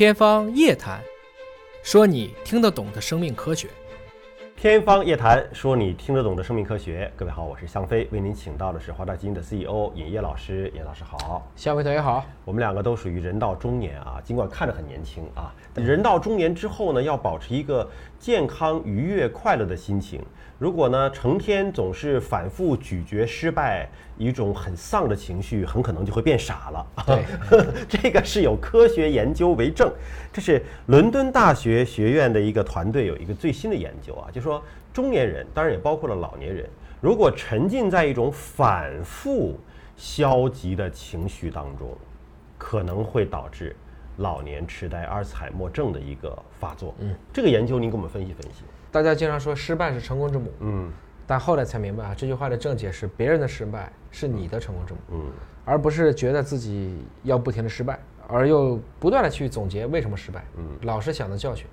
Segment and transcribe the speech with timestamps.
[0.00, 0.98] 天方夜谭，
[1.82, 3.68] 说你听得懂的生命科学。
[4.60, 7.10] 天方夜谭，说你听得懂的生命科学。
[7.16, 10.70] 各位好，我是向飞，为您请到的是华大基因的 CEO 尹烨老师。
[10.76, 12.22] 尹老师好，向飞同学好。
[12.44, 17.88] 我们两个都属于人到中年啊，尽管看着很年轻啊，人到中年之后呢，要保持一个
[18.18, 20.20] 健康、愉悦、快乐的心情。
[20.58, 23.88] 如果呢，成天总是反复咀嚼失败，
[24.18, 26.86] 一种很丧的情绪，很可能就会变傻了。
[27.06, 27.24] 对，
[27.88, 29.90] 这个是有科学研究为证。
[30.30, 34.49] 这是伦敦大学学院的一个团队有一个最新的研究啊，就说
[34.92, 36.66] 中年人，当然也包括了老年人，
[37.00, 39.58] 如果沉浸在一种反复
[39.96, 41.94] 消极的情绪当中，
[42.56, 43.76] 可能会导致
[44.16, 46.94] 老年痴呆、阿尔茨海默症的一个发作。
[46.98, 48.62] 嗯，这个研究您给我们分析分析。
[48.90, 50.90] 大家经常说失败是成功之母，嗯，
[51.26, 55.30] 但后来才明白啊，这句话的正解是别人的失败是你的成功之母，嗯，
[55.64, 61.66] 而不是觉得自己要不停的失败，而又不断的去总结为什么失败，嗯，老是想着教训，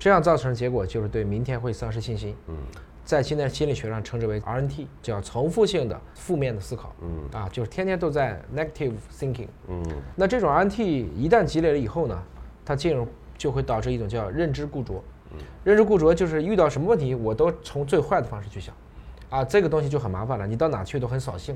[0.00, 2.56] 这样造成的结果就是对明天会丧失信心，嗯，
[3.04, 9.84] 在现在心理学上称之为 RNT，叫重复性的负面的思考，嗯，啊，就是天天都在 negative thinking，嗯，
[10.16, 10.80] 那这种 RNT
[11.14, 12.18] 一旦积累了以后呢，
[12.64, 13.06] 它进入
[13.36, 14.94] 就会导致一种叫认知固着。
[15.32, 15.38] 嗯。
[15.64, 18.74] 认知固着就是遇到什么问题，我都从最坏的方式去想，
[19.28, 20.46] 啊，这个东西就很麻烦了。
[20.46, 21.54] 你到哪去都很扫兴。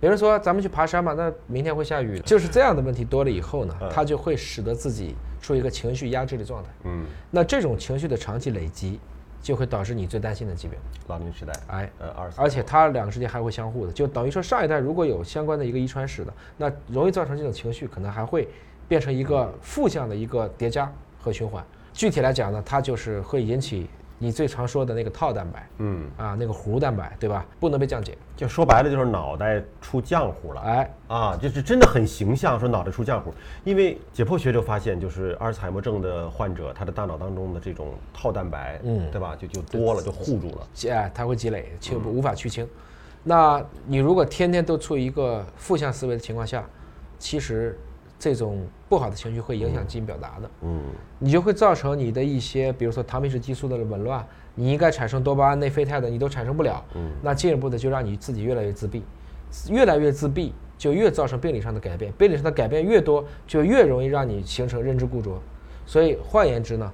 [0.00, 6.70] 别人说咱们去爬山吧，那明天会下雨，就是这样的问题多了以后呢，它就会使得自己处于一个情绪压制的状态。
[6.84, 9.00] 嗯，那这种情绪的长期累积，
[9.42, 11.52] 就会导致你最担心的疾病——老年痴呆。
[11.66, 18.48] 哎，呃，而而且它两个之间还会相互的，就等于说上一代如果有相关的一个遗传史的，那容易造成这种情绪，可能还会
[18.86, 21.64] 变成一个负向的一个叠加和循环。
[21.92, 23.88] 具体来讲呢，它就是会引起
[24.20, 27.46] 你最常说的那个套蛋白，嗯啊，那个糊蛋白，对吧？
[27.60, 30.60] 不能被降解，就说白了就是脑袋出浆糊了。
[30.60, 33.32] 哎啊，就是真的很形象，说脑袋出浆糊。
[33.62, 39.36] 因为解剖学就发现，就是阿尔茨海默症的患者，他的大脑当中的这种套蛋白，嗯，对吧？
[39.38, 40.68] 就就多了，就护住了。
[40.90, 42.68] 哎，它会积累，就无法去清。
[43.22, 46.64] 那你如果天天都处于一个负向思维的情况下，
[47.18, 47.78] 其实。
[48.18, 50.80] 这种不好的情绪会影响基因表达的，嗯，
[51.18, 59.04] 你就会造成你的一些，比如说糖皮质激素的紊乱，你应该产生多巴胺、内啡肽的，你都产生不了，嗯，那进一步的就让你自己越来越自闭，
[59.70, 65.40] 越来越自闭，就越造成病理上的改变，病理上的改变越多，就越容易让你形成认知固着，
[65.86, 66.92] 所以换言之呢，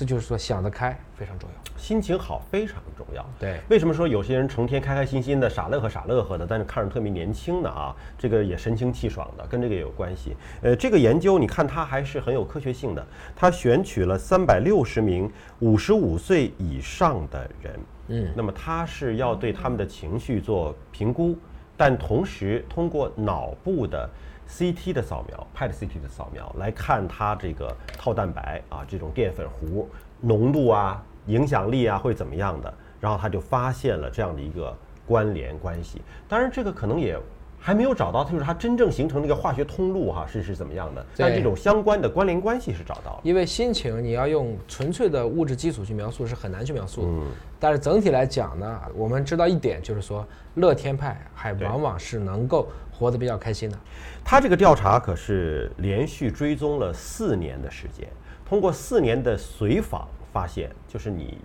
[0.00, 1.78] 这就是说想得开非常重要。
[1.78, 3.22] 心情好非常重要。
[3.38, 7.94] 对，为什么说有些人成天开开心心的傻乐呵傻乐呵的，但是看着特别年轻的啊？
[8.18, 10.34] 这个也神清气爽的，跟这个也有关系。
[10.62, 13.06] 呃，这个研究你看它还是很有科学性的。
[13.36, 17.78] 它选取了三百六十名五十五岁以上的人，
[18.08, 21.36] 嗯，那么它是要对他们的情绪做评估，
[21.76, 24.08] 但同时通过脑部的
[24.50, 29.88] CT 的扫描、PET CT 的扫描来看它这个套蛋白啊这种淀粉糊
[30.20, 31.02] 浓度啊。
[31.26, 32.74] 影响力啊会怎么样的？
[32.98, 34.74] 然后他就发现了这样的一个
[35.06, 36.00] 关联关系。
[36.26, 37.16] 当然，这个可能也
[37.60, 41.04] 还没有找到，就是它真正形成那个化学通路哈是是怎么样的？
[41.16, 43.20] 但这种相关的关联关系是找到了。
[43.22, 47.08] 因为心情你要用纯粹的物质基础去描述是很难去描述的。
[47.08, 47.26] 嗯。
[47.58, 53.78] 但是整体来讲呢，我们知道一点就是说，乐天派还往往是能够活得比较开心的。
[54.24, 58.08] 他这个调查可是连续追踪了四年的时间，
[58.48, 60.08] 通过四年的随访。
[60.32, 61.36] 发现就是你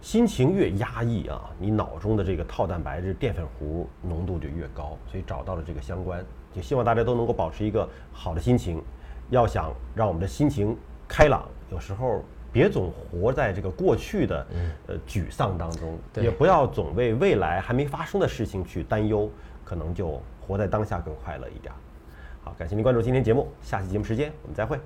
[0.00, 6.24] 心情越压抑啊，你脑中的这个套蛋白质淀粉糊浓度就越高，所以找到了这个相关。
[6.52, 8.82] 就希望大家都能够保持一个好的心情。
[9.28, 14.46] 要想让我们的心情开朗，有时候别总活在这个过去的
[14.88, 19.30] 呃沮丧当中，也不要总为未来还没发生的事情去担忧，
[19.64, 21.72] 可能就活在当下更快乐一点。
[22.42, 24.80] 好，感谢您关注今天节目，下期节目时间我们再会。